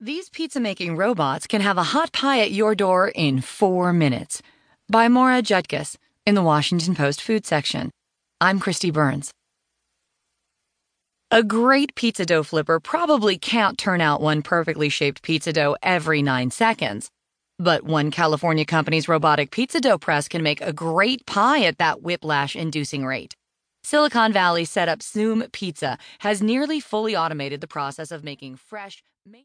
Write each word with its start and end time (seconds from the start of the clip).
These 0.00 0.28
pizza 0.28 0.60
making 0.60 0.98
robots 0.98 1.46
can 1.46 1.62
have 1.62 1.78
a 1.78 1.82
hot 1.82 2.12
pie 2.12 2.40
at 2.40 2.50
your 2.50 2.74
door 2.74 3.08
in 3.08 3.40
four 3.40 3.94
minutes. 3.94 4.42
By 4.90 5.08
Maura 5.08 5.40
Judkis 5.40 5.96
in 6.26 6.34
the 6.34 6.42
Washington 6.42 6.94
Post 6.94 7.22
food 7.22 7.46
section. 7.46 7.90
I'm 8.38 8.60
Kristi 8.60 8.92
Burns. 8.92 9.30
A 11.30 11.42
great 11.42 11.94
pizza 11.94 12.26
dough 12.26 12.42
flipper 12.42 12.78
probably 12.78 13.38
can't 13.38 13.78
turn 13.78 14.02
out 14.02 14.20
one 14.20 14.42
perfectly 14.42 14.90
shaped 14.90 15.22
pizza 15.22 15.50
dough 15.50 15.78
every 15.82 16.20
nine 16.20 16.50
seconds. 16.50 17.08
But 17.58 17.84
one 17.84 18.10
California 18.10 18.66
company's 18.66 19.08
robotic 19.08 19.50
pizza 19.50 19.80
dough 19.80 19.96
press 19.96 20.28
can 20.28 20.42
make 20.42 20.60
a 20.60 20.74
great 20.74 21.24
pie 21.24 21.62
at 21.64 21.78
that 21.78 22.02
whiplash 22.02 22.54
inducing 22.54 23.06
rate. 23.06 23.34
Silicon 23.82 24.30
Valley 24.30 24.66
setup 24.66 24.98
Zume 24.98 25.50
Pizza 25.52 25.96
has 26.18 26.42
nearly 26.42 26.80
fully 26.80 27.16
automated 27.16 27.62
the 27.62 27.66
process 27.66 28.10
of 28.10 28.24
making 28.24 28.56
fresh, 28.56 29.02